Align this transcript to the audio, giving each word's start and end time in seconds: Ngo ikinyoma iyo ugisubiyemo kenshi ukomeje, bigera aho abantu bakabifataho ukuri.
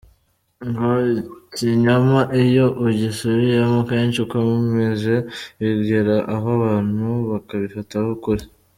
Ngo 0.67 0.91
ikinyoma 1.21 2.19
iyo 2.43 2.65
ugisubiyemo 2.85 3.79
kenshi 3.89 4.17
ukomeje, 4.25 5.15
bigera 5.59 6.15
aho 6.33 6.47
abantu 6.57 7.05
bakabifataho 7.29 8.09
ukuri. 8.17 8.43